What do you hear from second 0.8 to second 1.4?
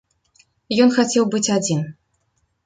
Ён хацеў